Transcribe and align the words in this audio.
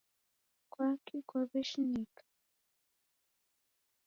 Kwaki 0.71 1.15
Mwaw'eshinika? 1.25 2.23